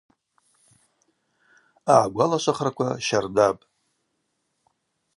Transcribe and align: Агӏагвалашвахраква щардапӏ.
Агӏагвалашвахраква 1.95 2.89
щардапӏ. 3.05 3.61